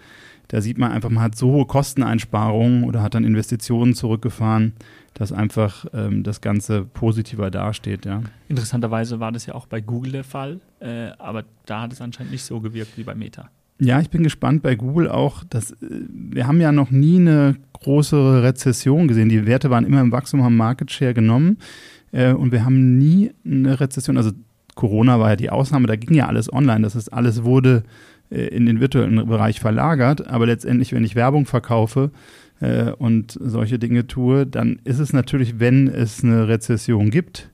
da 0.48 0.60
sieht 0.60 0.78
man 0.78 0.92
einfach, 0.92 1.10
man 1.10 1.22
hat 1.22 1.36
so 1.36 1.50
hohe 1.50 1.66
Kosteneinsparungen 1.66 2.84
oder 2.84 3.02
hat 3.02 3.14
dann 3.14 3.24
Investitionen 3.24 3.94
zurückgefahren, 3.94 4.74
dass 5.14 5.32
einfach 5.32 5.86
ähm, 5.92 6.22
das 6.22 6.40
Ganze 6.40 6.84
positiver 6.84 7.50
dasteht. 7.50 8.04
Ja. 8.04 8.22
Interessanterweise 8.48 9.20
war 9.20 9.32
das 9.32 9.46
ja 9.46 9.54
auch 9.54 9.66
bei 9.66 9.80
Google 9.80 10.12
der 10.12 10.24
Fall, 10.24 10.60
äh, 10.80 11.08
aber 11.18 11.44
da 11.66 11.82
hat 11.82 11.92
es 11.92 12.00
anscheinend 12.00 12.32
nicht 12.32 12.44
so 12.44 12.60
gewirkt 12.60 12.96
wie 12.96 13.02
bei 13.02 13.14
Meta. 13.14 13.50
Ja, 13.80 14.00
ich 14.00 14.10
bin 14.10 14.22
gespannt 14.22 14.62
bei 14.62 14.76
Google 14.76 15.08
auch, 15.08 15.42
dass 15.44 15.72
äh, 15.72 15.76
wir 15.80 16.46
haben 16.46 16.60
ja 16.60 16.70
noch 16.70 16.90
nie 16.90 17.16
eine 17.16 17.56
große 17.72 18.42
Rezession 18.42 19.08
gesehen. 19.08 19.28
Die 19.28 19.46
Werte 19.46 19.70
waren 19.70 19.84
immer 19.84 20.00
im 20.00 20.12
Wachstum, 20.12 20.44
haben 20.44 20.56
Market 20.56 20.92
Share 20.92 21.14
genommen. 21.14 21.58
Äh, 22.14 22.32
und 22.32 22.52
wir 22.52 22.64
haben 22.64 22.96
nie 22.96 23.32
eine 23.44 23.80
Rezession, 23.80 24.16
also 24.16 24.30
Corona 24.74 25.18
war 25.18 25.30
ja 25.30 25.36
die 25.36 25.50
Ausnahme, 25.50 25.86
da 25.86 25.96
ging 25.96 26.14
ja 26.14 26.26
alles 26.26 26.52
online, 26.52 26.82
das 26.82 26.94
heißt, 26.94 27.12
alles 27.12 27.44
wurde 27.44 27.82
äh, 28.30 28.46
in 28.46 28.66
den 28.66 28.80
virtuellen 28.80 29.26
Bereich 29.26 29.60
verlagert, 29.60 30.26
aber 30.28 30.46
letztendlich, 30.46 30.92
wenn 30.92 31.04
ich 31.04 31.16
Werbung 31.16 31.44
verkaufe 31.44 32.12
äh, 32.60 32.90
und 32.92 33.36
solche 33.40 33.78
Dinge 33.78 34.06
tue, 34.06 34.46
dann 34.46 34.80
ist 34.84 35.00
es 35.00 35.12
natürlich, 35.12 35.58
wenn 35.58 35.88
es 35.88 36.22
eine 36.22 36.46
Rezession 36.48 37.10
gibt, 37.10 37.50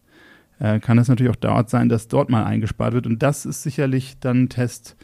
äh, 0.59 0.79
kann 0.79 0.99
es 0.99 1.09
natürlich 1.09 1.33
auch 1.33 1.37
dort 1.37 1.71
sein, 1.71 1.89
dass 1.89 2.09
dort 2.09 2.29
mal 2.29 2.45
eingespart 2.45 2.93
wird 2.93 3.07
und 3.07 3.23
das 3.23 3.47
ist 3.47 3.63
sicherlich 3.63 4.19
dann 4.21 4.45
ein 4.45 4.49
Test, 4.51 4.95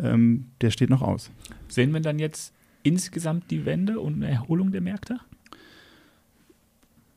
ähm, 0.00 0.46
der 0.60 0.70
steht 0.70 0.88
noch 0.88 1.02
aus. 1.02 1.32
Sehen 1.68 1.92
wir 1.92 2.00
dann 2.00 2.20
jetzt 2.20 2.54
insgesamt 2.84 3.50
die 3.50 3.66
Wende 3.66 3.98
und 3.98 4.14
eine 4.14 4.30
Erholung 4.30 4.70
der 4.70 4.80
Märkte? 4.80 5.18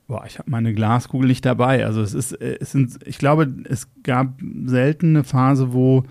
Boah, 0.08 0.26
ich 0.28 0.38
habe 0.38 0.52
meine 0.52 0.74
Glaskugel 0.74 1.28
nicht 1.28 1.46
dabei. 1.46 1.86
Also 1.86 2.02
es 2.02 2.14
ist, 2.14 2.34
äh, 2.34 2.58
es 2.60 2.72
sind, 2.72 3.00
ich 3.06 3.18
glaube, 3.18 3.54
es 3.66 3.88
gab 4.04 4.40
selten 4.66 5.10
eine 5.10 5.24
Phase, 5.24 5.74
wo 5.74 6.04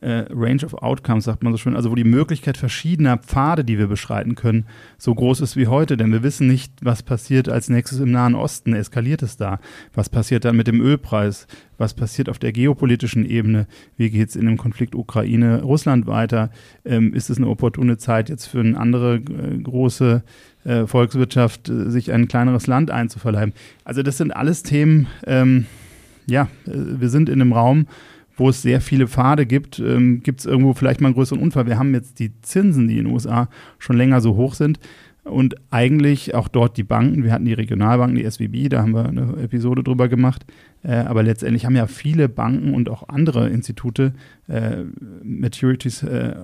äh, 0.00 0.24
Range 0.30 0.64
of 0.64 0.74
Outcomes, 0.74 1.24
sagt 1.24 1.42
man 1.42 1.52
so 1.52 1.58
schön, 1.58 1.76
also 1.76 1.90
wo 1.90 1.94
die 1.94 2.04
Möglichkeit 2.04 2.56
verschiedener 2.56 3.18
Pfade, 3.18 3.64
die 3.64 3.78
wir 3.78 3.86
beschreiten 3.86 4.34
können, 4.34 4.66
so 4.98 5.14
groß 5.14 5.40
ist 5.40 5.56
wie 5.56 5.66
heute. 5.66 5.96
Denn 5.96 6.12
wir 6.12 6.22
wissen 6.22 6.46
nicht, 6.46 6.72
was 6.82 7.02
passiert 7.02 7.48
als 7.48 7.68
nächstes 7.68 8.00
im 8.00 8.10
Nahen 8.10 8.34
Osten. 8.34 8.74
Eskaliert 8.74 9.22
es 9.22 9.36
da? 9.36 9.58
Was 9.94 10.08
passiert 10.08 10.44
dann 10.44 10.56
mit 10.56 10.66
dem 10.66 10.80
Ölpreis? 10.80 11.46
Was 11.78 11.94
passiert 11.94 12.28
auf 12.28 12.38
der 12.38 12.52
geopolitischen 12.52 13.24
Ebene? 13.24 13.66
Wie 13.96 14.10
geht 14.10 14.30
es 14.30 14.36
in 14.36 14.46
dem 14.46 14.56
Konflikt 14.56 14.94
Ukraine-Russland 14.94 16.06
weiter? 16.06 16.50
Ähm, 16.84 17.14
ist 17.14 17.30
es 17.30 17.36
eine 17.36 17.48
opportune 17.48 17.98
Zeit 17.98 18.28
jetzt 18.28 18.46
für 18.46 18.60
eine 18.60 18.78
andere 18.78 19.16
äh, 19.16 19.58
große 19.58 20.22
äh, 20.66 20.86
Volkswirtschaft, 20.86 21.68
äh, 21.68 21.90
sich 21.90 22.12
ein 22.12 22.28
kleineres 22.28 22.66
Land 22.66 22.90
einzuverleiben? 22.90 23.54
Also 23.84 24.02
das 24.02 24.18
sind 24.18 24.32
alles 24.32 24.62
Themen, 24.62 25.06
ähm, 25.26 25.66
ja, 26.26 26.48
äh, 26.66 26.72
wir 26.74 27.08
sind 27.08 27.28
in 27.28 27.40
einem 27.40 27.52
Raum, 27.52 27.86
wo 28.36 28.50
es 28.50 28.62
sehr 28.62 28.80
viele 28.80 29.08
Pfade 29.08 29.46
gibt, 29.46 29.78
ähm, 29.78 30.22
gibt 30.22 30.40
es 30.40 30.46
irgendwo 30.46 30.74
vielleicht 30.74 31.00
mal 31.00 31.08
einen 31.08 31.14
größeren 31.14 31.40
Unfall. 31.40 31.66
Wir 31.66 31.78
haben 31.78 31.94
jetzt 31.94 32.18
die 32.18 32.32
Zinsen, 32.42 32.88
die 32.88 32.98
in 32.98 33.04
den 33.04 33.12
USA 33.12 33.48
schon 33.78 33.96
länger 33.96 34.20
so 34.20 34.36
hoch 34.36 34.54
sind. 34.54 34.78
Und 35.26 35.56
eigentlich 35.70 36.36
auch 36.36 36.46
dort 36.46 36.76
die 36.76 36.84
Banken, 36.84 37.24
wir 37.24 37.32
hatten 37.32 37.46
die 37.46 37.52
Regionalbanken, 37.52 38.16
die 38.16 38.30
SWB, 38.30 38.68
da 38.68 38.82
haben 38.82 38.94
wir 38.94 39.06
eine 39.06 39.36
Episode 39.42 39.82
drüber 39.82 40.06
gemacht. 40.06 40.46
Äh, 40.84 40.98
aber 40.98 41.24
letztendlich 41.24 41.66
haben 41.66 41.74
ja 41.74 41.88
viele 41.88 42.28
Banken 42.28 42.74
und 42.74 42.88
auch 42.88 43.08
andere 43.08 43.48
Institute 43.48 44.12
äh, 44.46 44.84
Maturities, 45.24 46.04
äh, 46.04 46.36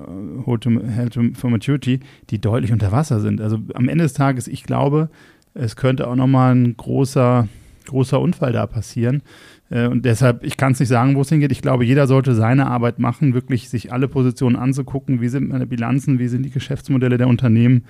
hold, 0.45 0.63
to, 0.63 0.71
hold 0.71 1.13
to 1.13 1.23
for 1.35 1.49
Maturity, 1.49 2.01
die 2.31 2.41
deutlich 2.41 2.73
unter 2.73 2.91
Wasser 2.91 3.21
sind. 3.21 3.41
Also 3.41 3.59
am 3.75 3.89
Ende 3.89 4.03
des 4.03 4.15
Tages, 4.15 4.49
ich 4.49 4.65
glaube, 4.65 5.11
es 5.55 5.77
könnte 5.77 6.09
auch 6.09 6.17
nochmal 6.17 6.55
ein 6.55 6.77
großer, 6.77 7.47
großer 7.87 8.21
Unfall 8.21 8.53
da 8.53 8.67
passieren. 8.67 9.23
Äh, 9.71 9.87
und 9.87 10.05
deshalb, 10.05 10.45
ich 10.45 10.57
kann 10.57 10.73
es 10.73 10.81
nicht 10.81 10.89
sagen, 10.89 11.15
wo 11.15 11.21
es 11.21 11.29
hingeht. 11.29 11.53
Ich 11.53 11.63
glaube, 11.63 11.85
jeder 11.85 12.07
sollte 12.07 12.35
seine 12.35 12.67
Arbeit 12.67 12.99
machen, 12.99 13.33
wirklich 13.33 13.69
sich 13.69 13.93
alle 13.93 14.09
Positionen 14.09 14.57
anzugucken. 14.57 15.21
Wie 15.21 15.29
sind 15.29 15.49
meine 15.49 15.67
Bilanzen? 15.67 16.19
Wie 16.19 16.29
sind 16.29 16.43
die 16.45 16.51
Geschäftsmodelle 16.51 17.17
der 17.17 17.29
Unternehmen? 17.29 17.85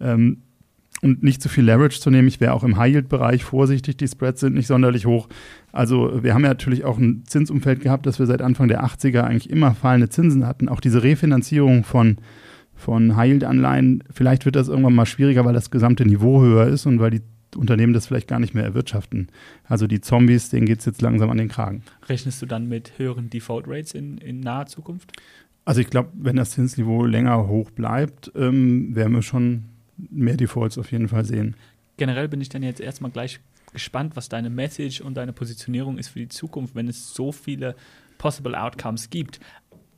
Ähm, 0.00 0.42
und 1.02 1.22
nicht 1.22 1.42
zu 1.42 1.48
viel 1.48 1.64
Leverage 1.64 2.00
zu 2.00 2.10
nehmen. 2.10 2.28
Ich 2.28 2.40
wäre 2.40 2.54
auch 2.54 2.64
im 2.64 2.76
High-Yield-Bereich 2.76 3.44
vorsichtig. 3.44 3.96
Die 3.96 4.08
Spreads 4.08 4.40
sind 4.40 4.54
nicht 4.54 4.66
sonderlich 4.66 5.06
hoch. 5.06 5.28
Also 5.72 6.22
wir 6.22 6.34
haben 6.34 6.42
ja 6.42 6.48
natürlich 6.48 6.84
auch 6.84 6.98
ein 6.98 7.24
Zinsumfeld 7.26 7.80
gehabt, 7.80 8.06
dass 8.06 8.18
wir 8.18 8.26
seit 8.26 8.40
Anfang 8.42 8.68
der 8.68 8.84
80er 8.84 9.22
eigentlich 9.22 9.50
immer 9.50 9.74
fallende 9.74 10.08
Zinsen 10.08 10.46
hatten. 10.46 10.68
Auch 10.68 10.80
diese 10.80 11.02
Refinanzierung 11.02 11.84
von, 11.84 12.16
von 12.74 13.16
High-Yield-Anleihen, 13.16 14.04
vielleicht 14.10 14.46
wird 14.46 14.56
das 14.56 14.68
irgendwann 14.68 14.94
mal 14.94 15.06
schwieriger, 15.06 15.44
weil 15.44 15.54
das 15.54 15.70
gesamte 15.70 16.06
Niveau 16.06 16.40
höher 16.40 16.66
ist 16.66 16.86
und 16.86 16.98
weil 16.98 17.10
die 17.10 17.22
Unternehmen 17.56 17.92
das 17.92 18.06
vielleicht 18.06 18.28
gar 18.28 18.38
nicht 18.38 18.54
mehr 18.54 18.64
erwirtschaften. 18.64 19.28
Also 19.64 19.86
die 19.86 20.00
Zombies, 20.00 20.50
denen 20.50 20.66
geht 20.66 20.80
es 20.80 20.86
jetzt 20.86 21.02
langsam 21.02 21.30
an 21.30 21.38
den 21.38 21.48
Kragen. 21.48 21.82
Rechnest 22.08 22.40
du 22.42 22.46
dann 22.46 22.68
mit 22.68 22.98
höheren 22.98 23.30
Default 23.30 23.66
Rates 23.68 23.92
in, 23.92 24.18
in 24.18 24.40
naher 24.40 24.66
Zukunft? 24.66 25.12
Also 25.64 25.80
ich 25.80 25.88
glaube, 25.88 26.10
wenn 26.14 26.36
das 26.36 26.50
Zinsniveau 26.52 27.04
länger 27.04 27.48
hoch 27.48 27.70
bleibt, 27.70 28.30
ähm, 28.36 28.94
werden 28.94 29.14
wir 29.14 29.22
schon 29.22 29.64
mehr 30.10 30.36
Defaults 30.36 30.78
auf 30.78 30.92
jeden 30.92 31.08
Fall 31.08 31.24
sehen. 31.24 31.56
Generell 31.96 32.28
bin 32.28 32.40
ich 32.40 32.48
dann 32.48 32.62
jetzt 32.62 32.80
erstmal 32.80 33.10
gleich 33.10 33.40
gespannt, 33.72 34.16
was 34.16 34.28
deine 34.28 34.50
Message 34.50 35.00
und 35.00 35.14
deine 35.14 35.32
Positionierung 35.32 35.98
ist 35.98 36.08
für 36.08 36.18
die 36.18 36.28
Zukunft, 36.28 36.74
wenn 36.74 36.88
es 36.88 37.14
so 37.14 37.32
viele 37.32 37.74
possible 38.18 38.54
Outcomes 38.54 39.10
gibt. 39.10 39.40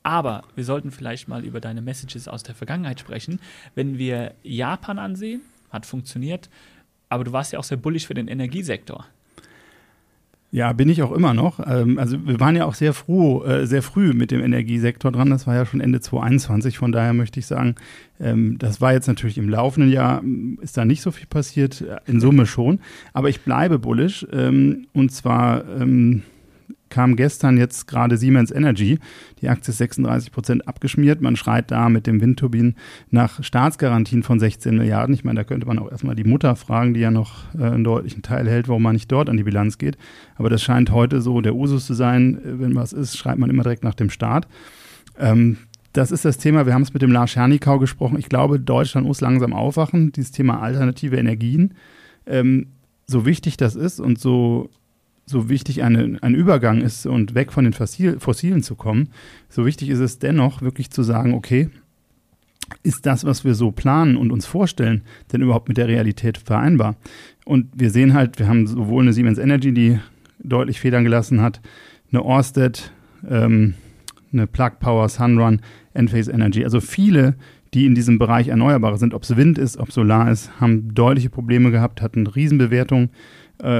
Aber 0.03 0.43
wir 0.55 0.63
sollten 0.63 0.91
vielleicht 0.91 1.27
mal 1.27 1.45
über 1.45 1.59
deine 1.59 1.81
Messages 1.81 2.27
aus 2.27 2.43
der 2.43 2.55
Vergangenheit 2.55 2.99
sprechen. 2.99 3.39
Wenn 3.75 3.97
wir 3.97 4.33
Japan 4.43 4.97
ansehen, 4.97 5.41
hat 5.69 5.85
funktioniert, 5.85 6.49
aber 7.09 7.23
du 7.23 7.31
warst 7.31 7.53
ja 7.53 7.59
auch 7.59 7.63
sehr 7.63 7.77
bullisch 7.77 8.07
für 8.07 8.13
den 8.13 8.27
Energiesektor. 8.27 9.05
Ja, 10.51 10.73
bin 10.73 10.89
ich 10.89 11.03
auch 11.03 11.11
immer 11.11 11.35
noch. 11.35 11.59
Ähm, 11.65 11.99
also 11.99 12.17
wir 12.25 12.39
waren 12.39 12.55
ja 12.55 12.65
auch 12.65 12.73
sehr 12.73 12.93
früh, 12.93 13.45
äh, 13.45 13.67
sehr 13.67 13.83
früh 13.83 14.13
mit 14.13 14.31
dem 14.31 14.41
Energiesektor 14.41 15.11
dran. 15.11 15.29
Das 15.29 15.45
war 15.45 15.53
ja 15.53 15.65
schon 15.65 15.79
Ende 15.79 16.01
2021. 16.01 16.79
Von 16.79 16.91
daher 16.91 17.13
möchte 17.13 17.39
ich 17.39 17.45
sagen, 17.45 17.75
ähm, 18.19 18.57
das 18.57 18.81
war 18.81 18.93
jetzt 18.93 19.07
natürlich 19.07 19.37
im 19.37 19.47
laufenden 19.47 19.91
Jahr, 19.91 20.23
ist 20.61 20.75
da 20.75 20.85
nicht 20.85 21.01
so 21.01 21.11
viel 21.11 21.27
passiert, 21.27 21.83
in 22.07 22.19
Summe 22.19 22.47
schon. 22.47 22.79
Aber 23.13 23.29
ich 23.29 23.41
bleibe 23.41 23.77
bullisch. 23.77 24.25
Ähm, 24.31 24.87
und 24.93 25.11
zwar 25.11 25.63
kam 26.89 27.15
gestern 27.15 27.57
jetzt 27.57 27.87
gerade 27.87 28.17
Siemens 28.17 28.51
Energy. 28.51 28.99
Die 29.41 29.49
Aktie 29.49 29.71
ist 29.71 29.77
36 29.77 30.31
Prozent 30.31 30.67
abgeschmiert. 30.67 31.21
Man 31.21 31.35
schreit 31.35 31.71
da 31.71 31.89
mit 31.89 32.07
dem 32.07 32.21
Windturbinen 32.21 32.75
nach 33.09 33.43
Staatsgarantien 33.43 34.23
von 34.23 34.39
16 34.39 34.77
Milliarden. 34.77 35.13
Ich 35.13 35.23
meine, 35.23 35.39
da 35.39 35.43
könnte 35.43 35.67
man 35.67 35.79
auch 35.79 35.91
erstmal 35.91 36.15
die 36.15 36.23
Mutter 36.23 36.55
fragen, 36.55 36.93
die 36.93 36.99
ja 36.99 37.11
noch 37.11 37.53
äh, 37.57 37.63
einen 37.63 37.83
deutlichen 37.83 38.21
Teil 38.21 38.49
hält, 38.49 38.67
warum 38.67 38.83
man 38.83 38.93
nicht 38.93 39.11
dort 39.11 39.29
an 39.29 39.37
die 39.37 39.43
Bilanz 39.43 39.77
geht. 39.77 39.97
Aber 40.35 40.49
das 40.49 40.61
scheint 40.61 40.91
heute 40.91 41.21
so 41.21 41.41
der 41.41 41.55
Usus 41.55 41.85
zu 41.85 41.93
sein. 41.93 42.39
Äh, 42.43 42.59
wenn 42.59 42.75
was 42.75 42.93
ist, 42.93 43.17
schreibt 43.17 43.39
man 43.39 43.49
immer 43.49 43.63
direkt 43.63 43.83
nach 43.83 43.95
dem 43.95 44.09
Staat. 44.09 44.47
Ähm, 45.17 45.57
das 45.93 46.11
ist 46.11 46.25
das 46.25 46.37
Thema. 46.37 46.65
Wir 46.65 46.73
haben 46.73 46.83
es 46.83 46.93
mit 46.93 47.01
dem 47.01 47.11
Lars 47.11 47.31
Schernikau 47.31 47.79
gesprochen. 47.79 48.19
Ich 48.19 48.29
glaube, 48.29 48.59
Deutschland 48.59 49.07
muss 49.07 49.21
langsam 49.21 49.53
aufwachen. 49.53 50.11
Dieses 50.11 50.31
Thema 50.31 50.61
alternative 50.61 51.17
Energien. 51.17 51.73
Ähm, 52.25 52.67
so 53.07 53.25
wichtig 53.25 53.57
das 53.57 53.75
ist 53.75 53.99
und 53.99 54.19
so 54.19 54.69
so 55.29 55.47
wichtig 55.47 55.83
eine, 55.83 56.17
ein 56.21 56.33
Übergang 56.33 56.81
ist 56.81 57.05
und 57.05 57.35
weg 57.35 57.53
von 57.53 57.63
den 57.63 57.73
Fossil, 57.73 58.19
Fossilen 58.19 58.63
zu 58.63 58.75
kommen, 58.75 59.09
so 59.47 59.65
wichtig 59.65 59.89
ist 59.89 59.99
es 59.99 60.19
dennoch 60.19 60.61
wirklich 60.61 60.89
zu 60.89 61.03
sagen, 61.03 61.33
okay, 61.33 61.69
ist 62.83 63.05
das, 63.05 63.25
was 63.25 63.43
wir 63.45 63.55
so 63.55 63.71
planen 63.71 64.17
und 64.17 64.31
uns 64.31 64.45
vorstellen, 64.45 65.03
denn 65.31 65.41
überhaupt 65.41 65.69
mit 65.69 65.77
der 65.77 65.87
Realität 65.87 66.37
vereinbar? 66.37 66.95
Und 67.45 67.67
wir 67.73 67.89
sehen 67.91 68.13
halt, 68.13 68.39
wir 68.39 68.47
haben 68.47 68.67
sowohl 68.67 69.03
eine 69.03 69.13
Siemens 69.13 69.37
Energy, 69.37 69.73
die 69.73 69.99
deutlich 70.39 70.79
Federn 70.79 71.03
gelassen 71.03 71.41
hat, 71.41 71.61
eine 72.11 72.23
Orsted, 72.23 72.91
ähm, 73.27 73.75
eine 74.31 74.47
Plug 74.47 74.71
Power, 74.79 75.09
Sunrun, 75.09 75.61
Enphase 75.93 76.31
Energy, 76.31 76.63
also 76.63 76.81
viele, 76.81 77.35
die 77.73 77.85
in 77.85 77.93
diesem 77.95 78.17
Bereich 78.17 78.47
Erneuerbare 78.47 78.97
sind, 78.97 79.13
ob 79.13 79.23
es 79.23 79.35
Wind 79.35 79.57
ist, 79.57 79.77
ob 79.77 79.91
Solar 79.91 80.31
ist, 80.31 80.59
haben 80.59 80.93
deutliche 80.93 81.29
Probleme 81.29 81.71
gehabt, 81.71 82.01
hatten 82.01 82.25
Riesenbewertungen 82.25 83.09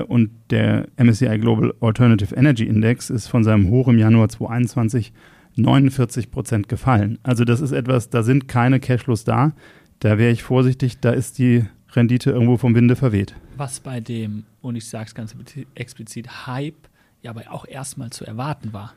und 0.07 0.31
der 0.49 0.87
MSCI 0.97 1.39
Global 1.39 1.73
Alternative 1.79 2.35
Energy 2.35 2.65
Index 2.65 3.09
ist 3.09 3.27
von 3.27 3.43
seinem 3.43 3.69
Hoch 3.69 3.87
im 3.87 3.97
Januar 3.97 4.29
2021 4.29 5.13
49 5.55 6.31
Prozent 6.31 6.69
gefallen. 6.69 7.19
Also 7.23 7.45
das 7.45 7.61
ist 7.61 7.71
etwas, 7.71 8.09
da 8.09 8.23
sind 8.23 8.47
keine 8.47 8.79
Cashflows 8.79 9.23
da. 9.23 9.53
Da 9.99 10.17
wäre 10.17 10.31
ich 10.31 10.43
vorsichtig, 10.43 10.99
da 10.99 11.11
ist 11.11 11.37
die 11.39 11.65
Rendite 11.93 12.31
irgendwo 12.31 12.57
vom 12.57 12.75
Winde 12.75 12.95
verweht. 12.95 13.35
Was 13.57 13.79
bei 13.79 13.99
dem, 13.99 14.45
und 14.61 14.75
ich 14.75 14.87
sage 14.87 15.05
es 15.07 15.15
ganz 15.15 15.35
explizit, 15.75 16.47
Hype 16.47 16.87
ja 17.21 17.31
aber 17.31 17.51
auch 17.51 17.65
erstmal 17.67 18.09
zu 18.11 18.25
erwarten 18.25 18.71
war. 18.71 18.93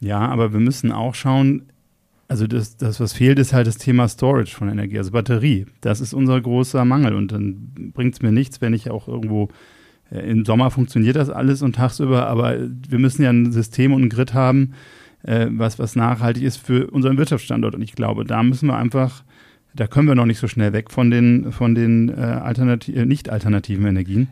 Ja, 0.00 0.20
aber 0.20 0.52
wir 0.52 0.60
müssen 0.60 0.92
auch 0.92 1.14
schauen, 1.14 1.64
also 2.28 2.46
das, 2.46 2.76
das, 2.76 3.00
was 3.00 3.12
fehlt, 3.12 3.38
ist 3.38 3.52
halt 3.52 3.66
das 3.66 3.78
Thema 3.78 4.08
Storage 4.08 4.54
von 4.54 4.68
Energie, 4.68 4.98
also 4.98 5.12
Batterie. 5.12 5.66
Das 5.80 6.00
ist 6.00 6.14
unser 6.14 6.40
großer 6.40 6.84
Mangel 6.84 7.14
und 7.14 7.32
dann 7.32 7.92
bringt 7.94 8.14
es 8.14 8.22
mir 8.22 8.32
nichts, 8.32 8.60
wenn 8.60 8.74
ich 8.74 8.90
auch 8.90 9.08
irgendwo 9.08 9.44
äh, 9.44 9.48
Im 10.10 10.44
Sommer 10.44 10.70
funktioniert 10.70 11.16
das 11.16 11.30
alles 11.30 11.62
und 11.62 11.76
tagsüber, 11.76 12.26
aber 12.26 12.58
wir 12.58 12.98
müssen 12.98 13.22
ja 13.22 13.30
ein 13.30 13.52
System 13.52 13.92
und 13.92 14.02
ein 14.02 14.08
Grid 14.08 14.34
haben, 14.34 14.74
äh, 15.22 15.46
was, 15.50 15.78
was 15.78 15.96
nachhaltig 15.96 16.42
ist 16.42 16.56
für 16.56 16.90
unseren 16.90 17.16
Wirtschaftsstandort. 17.16 17.74
Und 17.74 17.82
ich 17.82 17.94
glaube, 17.94 18.24
da 18.24 18.42
müssen 18.42 18.66
wir 18.66 18.76
einfach, 18.76 19.22
da 19.74 19.86
können 19.86 20.08
wir 20.08 20.14
noch 20.16 20.26
nicht 20.26 20.38
so 20.38 20.48
schnell 20.48 20.72
weg 20.72 20.90
von 20.90 21.10
den, 21.10 21.52
von 21.52 21.74
den 21.74 22.08
äh, 22.08 22.12
Alternati 22.20 22.92
äh, 22.94 23.06
nicht 23.06 23.30
alternativen 23.30 23.86
Energien. 23.86 24.28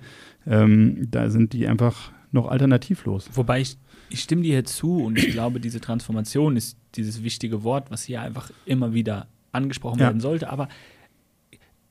Ähm, 0.46 1.08
da 1.10 1.30
sind 1.30 1.52
die 1.52 1.68
einfach 1.68 2.10
noch 2.32 2.48
alternativlos. 2.48 3.30
Wobei 3.34 3.60
ich, 3.60 3.76
ich 4.10 4.20
stimme 4.20 4.42
dir 4.42 4.54
jetzt 4.54 4.76
zu 4.76 5.04
und 5.04 5.18
ich 5.18 5.30
glaube, 5.30 5.60
diese 5.60 5.80
Transformation 5.80 6.56
ist 6.56 6.76
dieses 6.94 7.22
wichtige 7.22 7.62
Wort, 7.62 7.90
was 7.90 8.04
hier 8.04 8.22
einfach 8.22 8.50
immer 8.64 8.92
wieder 8.94 9.28
angesprochen 9.52 10.00
ja. 10.00 10.06
werden 10.06 10.20
sollte. 10.20 10.50
Aber 10.50 10.68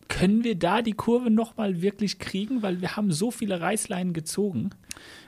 können 0.07 0.43
wir 0.43 0.55
da 0.55 0.81
die 0.81 0.93
Kurve 0.93 1.29
nochmal 1.29 1.81
wirklich 1.81 2.19
kriegen? 2.19 2.61
Weil 2.61 2.81
wir 2.81 2.95
haben 2.95 3.11
so 3.11 3.31
viele 3.31 3.61
Reißleinen 3.61 4.13
gezogen 4.13 4.71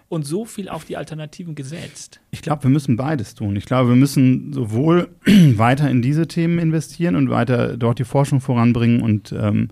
und 0.09 0.25
so 0.25 0.43
viel 0.43 0.67
auf 0.69 0.85
die 0.85 0.97
Alternativen 0.97 1.55
gesetzt. 1.55 2.19
Ich 2.31 2.41
glaube, 2.41 2.63
wir 2.63 2.69
müssen 2.71 2.97
beides 2.97 3.35
tun. 3.35 3.55
Ich 3.55 3.65
glaube, 3.65 3.89
wir 3.89 3.95
müssen 3.95 4.51
sowohl 4.51 5.09
weiter 5.25 5.89
in 5.89 6.01
diese 6.01 6.27
Themen 6.27 6.59
investieren 6.59 7.15
und 7.15 7.29
weiter 7.29 7.77
dort 7.77 7.99
die 7.99 8.03
Forschung 8.03 8.41
voranbringen 8.41 9.01
und 9.01 9.31
ähm, 9.31 9.69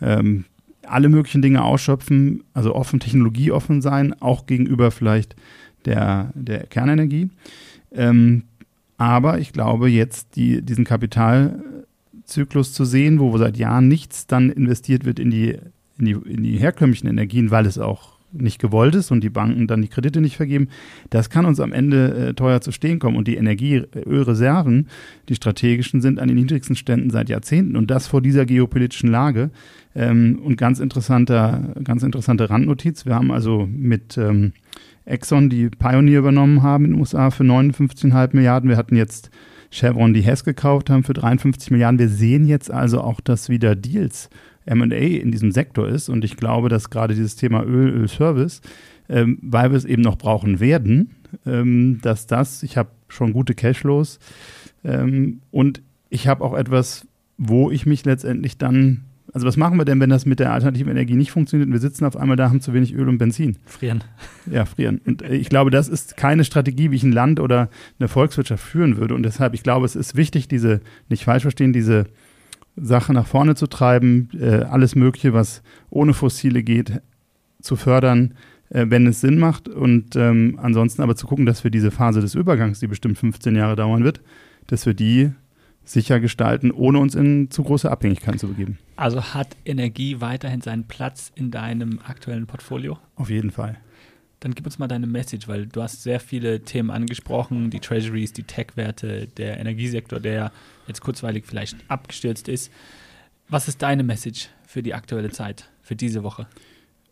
ähm, 0.00 0.46
alle 0.86 1.08
möglichen 1.08 1.42
Dinge 1.42 1.62
ausschöpfen, 1.62 2.44
also 2.52 2.74
offen, 2.74 3.00
technologieoffen 3.00 3.82
sein, 3.82 4.14
auch 4.20 4.46
gegenüber 4.46 4.90
vielleicht 4.90 5.36
der, 5.84 6.30
der 6.34 6.66
Kernenergie. 6.66 7.30
Ähm, 7.92 8.44
aber 8.96 9.38
ich 9.38 9.52
glaube, 9.52 9.88
jetzt 9.88 10.36
die, 10.36 10.62
diesen 10.62 10.84
Kapital 10.84 11.62
Zyklus 12.24 12.72
zu 12.72 12.84
sehen, 12.84 13.20
wo 13.20 13.36
seit 13.38 13.56
Jahren 13.56 13.88
nichts 13.88 14.26
dann 14.26 14.50
investiert 14.50 15.04
wird 15.04 15.18
in 15.18 15.30
die, 15.30 15.58
in 15.98 16.04
die, 16.04 16.12
in 16.12 16.42
die 16.42 16.58
herkömmlichen 16.58 17.08
Energien, 17.08 17.50
weil 17.50 17.66
es 17.66 17.78
auch 17.78 18.14
nicht 18.34 18.60
gewollt 18.60 18.94
ist 18.94 19.10
und 19.10 19.22
die 19.22 19.30
Banken 19.30 19.66
dann 19.66 19.82
die 19.82 19.88
Kredite 19.88 20.20
nicht 20.20 20.36
vergeben, 20.36 20.68
das 21.10 21.30
kann 21.30 21.44
uns 21.44 21.60
am 21.60 21.72
Ende 21.72 22.28
äh, 22.30 22.34
teuer 22.34 22.60
zu 22.60 22.72
stehen 22.72 22.98
kommen. 22.98 23.16
Und 23.16 23.28
die 23.28 23.36
Energieölreserven, 23.36 24.88
die 25.28 25.34
strategischen, 25.34 26.00
sind 26.00 26.18
an 26.18 26.28
den 26.28 26.36
niedrigsten 26.36 26.76
Ständen 26.76 27.10
seit 27.10 27.28
Jahrzehnten 27.28 27.76
und 27.76 27.90
das 27.90 28.06
vor 28.06 28.20
dieser 28.20 28.44
geopolitischen 28.44 29.10
Lage. 29.10 29.50
Ähm, 29.94 30.40
und 30.44 30.56
ganz 30.56 30.80
interessanter, 30.80 31.74
ganz 31.84 32.02
interessante 32.02 32.50
Randnotiz. 32.50 33.06
Wir 33.06 33.14
haben 33.14 33.30
also 33.30 33.68
mit 33.70 34.18
ähm, 34.18 34.52
Exxon, 35.04 35.50
die 35.50 35.68
Pioneer 35.68 36.18
übernommen 36.18 36.62
haben 36.62 36.86
in 36.86 36.92
den 36.92 37.00
USA 37.00 37.30
für 37.30 37.44
59,5 37.44 38.30
Milliarden. 38.32 38.68
Wir 38.68 38.76
hatten 38.76 38.96
jetzt 38.96 39.30
Chevron 39.74 40.14
die 40.14 40.22
Hess 40.22 40.44
gekauft 40.44 40.88
haben 40.88 41.02
für 41.02 41.14
53 41.14 41.72
Milliarden. 41.72 41.98
Wir 41.98 42.08
sehen 42.08 42.46
jetzt 42.46 42.70
also 42.70 43.00
auch, 43.00 43.20
dass 43.20 43.48
wieder 43.48 43.74
Deals 43.74 44.30
MA 44.66 44.94
in 44.94 45.32
diesem 45.32 45.50
Sektor 45.50 45.88
ist. 45.88 46.08
Und 46.08 46.24
ich 46.24 46.36
glaube, 46.36 46.68
dass 46.68 46.90
gerade 46.90 47.14
dieses 47.14 47.34
Thema 47.34 47.64
Öl, 47.64 47.90
Ölservice, 47.90 48.60
ähm, 49.08 49.38
weil 49.42 49.70
wir 49.70 49.76
es 49.76 49.84
eben 49.84 50.02
noch 50.02 50.16
brauchen 50.16 50.60
werden, 50.60 51.10
ähm, 51.44 51.98
dass 52.02 52.26
das, 52.28 52.62
ich 52.62 52.76
habe 52.76 52.90
schon 53.08 53.32
gute 53.32 53.54
Cashflows 53.54 54.20
ähm, 54.84 55.40
und 55.50 55.82
ich 56.08 56.28
habe 56.28 56.44
auch 56.44 56.54
etwas, 56.54 57.06
wo 57.36 57.70
ich 57.72 57.84
mich 57.84 58.04
letztendlich 58.04 58.56
dann 58.56 59.02
also 59.34 59.48
was 59.48 59.56
machen 59.56 59.76
wir 59.78 59.84
denn, 59.84 59.98
wenn 59.98 60.10
das 60.10 60.26
mit 60.26 60.38
der 60.38 60.52
alternativen 60.52 60.92
Energie 60.92 61.16
nicht 61.16 61.32
funktioniert 61.32 61.66
und 61.66 61.72
wir 61.72 61.80
sitzen 61.80 62.04
auf 62.04 62.16
einmal 62.16 62.36
da, 62.36 62.50
haben 62.50 62.60
zu 62.60 62.72
wenig 62.72 62.94
Öl 62.94 63.08
und 63.08 63.18
Benzin? 63.18 63.56
Frieren. 63.66 64.04
Ja, 64.46 64.64
frieren. 64.64 65.00
Und 65.04 65.22
äh, 65.22 65.34
ich 65.34 65.48
glaube, 65.48 65.72
das 65.72 65.88
ist 65.88 66.16
keine 66.16 66.44
Strategie, 66.44 66.92
wie 66.92 66.96
ich 66.96 67.02
ein 67.02 67.10
Land 67.10 67.40
oder 67.40 67.68
eine 67.98 68.06
Volkswirtschaft 68.06 68.64
führen 68.64 68.96
würde. 68.96 69.16
Und 69.16 69.24
deshalb, 69.24 69.54
ich 69.54 69.64
glaube, 69.64 69.86
es 69.86 69.96
ist 69.96 70.14
wichtig, 70.14 70.46
diese, 70.46 70.80
nicht 71.08 71.24
falsch 71.24 71.42
verstehen, 71.42 71.72
diese 71.72 72.04
Sache 72.76 73.12
nach 73.12 73.26
vorne 73.26 73.56
zu 73.56 73.66
treiben, 73.66 74.28
äh, 74.40 74.62
alles 74.62 74.94
Mögliche, 74.94 75.34
was 75.34 75.64
ohne 75.90 76.14
Fossile 76.14 76.62
geht, 76.62 77.02
zu 77.60 77.74
fördern, 77.74 78.34
äh, 78.70 78.86
wenn 78.88 79.04
es 79.08 79.20
Sinn 79.20 79.38
macht. 79.38 79.68
Und 79.68 80.14
ähm, 80.14 80.60
ansonsten 80.62 81.02
aber 81.02 81.16
zu 81.16 81.26
gucken, 81.26 81.44
dass 81.44 81.64
wir 81.64 81.72
diese 81.72 81.90
Phase 81.90 82.20
des 82.20 82.36
Übergangs, 82.36 82.78
die 82.78 82.86
bestimmt 82.86 83.18
15 83.18 83.56
Jahre 83.56 83.74
dauern 83.74 84.04
wird, 84.04 84.20
dass 84.68 84.86
wir 84.86 84.94
die 84.94 85.32
sicher 85.84 86.20
gestalten, 86.20 86.70
ohne 86.70 86.98
uns 86.98 87.14
in 87.14 87.50
zu 87.50 87.62
große 87.62 87.90
Abhängigkeiten 87.90 88.38
zu 88.38 88.48
begeben. 88.48 88.78
Also 88.96 89.22
hat 89.34 89.56
Energie 89.64 90.20
weiterhin 90.20 90.60
seinen 90.60 90.84
Platz 90.84 91.32
in 91.34 91.50
deinem 91.50 92.00
aktuellen 92.06 92.46
Portfolio? 92.46 92.98
Auf 93.16 93.30
jeden 93.30 93.50
Fall. 93.50 93.76
Dann 94.40 94.54
gib 94.54 94.66
uns 94.66 94.78
mal 94.78 94.88
deine 94.88 95.06
Message, 95.06 95.48
weil 95.48 95.66
du 95.66 95.82
hast 95.82 96.02
sehr 96.02 96.20
viele 96.20 96.60
Themen 96.60 96.90
angesprochen, 96.90 97.70
die 97.70 97.80
Treasuries, 97.80 98.32
die 98.32 98.42
Tech-Werte, 98.42 99.26
der 99.26 99.58
Energiesektor, 99.58 100.20
der 100.20 100.52
jetzt 100.86 101.00
kurzweilig 101.00 101.44
vielleicht 101.46 101.76
abgestürzt 101.88 102.48
ist. 102.48 102.70
Was 103.48 103.68
ist 103.68 103.80
deine 103.82 104.02
Message 104.02 104.48
für 104.66 104.82
die 104.82 104.94
aktuelle 104.94 105.30
Zeit, 105.30 105.70
für 105.82 105.96
diese 105.96 106.22
Woche? 106.22 106.46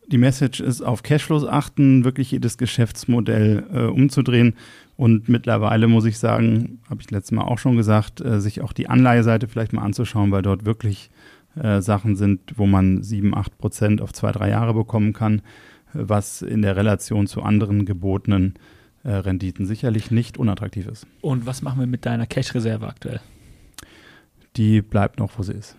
Die 0.09 0.19
Message 0.19 0.61
ist 0.61 0.83
auf 0.83 1.03
Cashflows 1.03 1.47
achten, 1.47 2.05
wirklich 2.05 2.33
jedes 2.33 2.59
Geschäftsmodell 2.59 3.65
äh, 3.73 3.79
umzudrehen. 3.85 4.55
Und 5.03 5.29
mittlerweile 5.29 5.89
muss 5.89 6.05
ich 6.05 6.17
sagen, 6.17 6.79
habe 6.89 7.03
ich 7.03 7.11
letztes 7.11 7.33
Mal 7.33 7.43
auch 7.43 7.59
schon 7.59 7.77
gesagt, 7.77 8.21
äh, 8.21 8.41
sich 8.41 8.61
auch 8.61 8.73
die 8.73 8.89
Anleiheseite 8.89 9.49
vielleicht 9.49 9.73
mal 9.73 9.83
anzuschauen, 9.83 10.31
weil 10.31 10.43
dort 10.43 10.65
wirklich 10.65 11.11
äh, 11.57 11.81
Sachen 11.81 12.15
sind, 12.15 12.57
wo 12.57 12.67
man 12.67 13.03
7, 13.03 13.35
8 13.35 13.59
Prozent 13.59 14.01
auf 14.01 14.13
zwei, 14.13 14.31
drei 14.31 14.51
Jahre 14.51 14.75
bekommen 14.75 15.13
kann, 15.13 15.41
äh, 15.41 15.43
was 15.95 16.41
in 16.41 16.63
der 16.63 16.77
Relation 16.77 17.27
zu 17.27 17.43
anderen 17.43 17.85
gebotenen 17.85 18.55
äh, 19.03 19.11
Renditen 19.11 19.67
sicherlich 19.67 20.13
nicht 20.13 20.39
unattraktiv 20.39 20.87
ist. 20.87 21.09
Und 21.21 21.47
was 21.47 21.63
machen 21.63 21.81
wir 21.81 21.89
mit 21.89 22.07
deiner 22.07 22.29
Cash-Reserve 22.29 22.87
aktuell? 22.87 23.21
Die 24.55 24.83
bleibt 24.83 25.19
noch, 25.19 25.37
wo 25.37 25.43
sie 25.43 25.55
ist. 25.55 25.75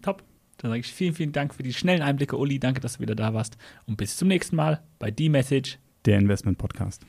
Top. 0.00 0.22
Dann 0.56 0.70
sage 0.70 0.80
ich 0.80 0.90
vielen, 0.90 1.12
vielen 1.12 1.32
Dank 1.32 1.54
für 1.54 1.62
die 1.62 1.74
schnellen 1.74 2.00
Einblicke, 2.00 2.38
Uli. 2.38 2.58
Danke, 2.58 2.80
dass 2.80 2.94
du 2.94 3.00
wieder 3.00 3.16
da 3.16 3.34
warst. 3.34 3.58
Und 3.84 3.98
bis 3.98 4.16
zum 4.16 4.28
nächsten 4.28 4.56
Mal 4.56 4.80
bei 4.98 5.10
D-Message, 5.10 5.78
der 6.06 6.18
Investment 6.18 6.56
Podcast. 6.56 7.04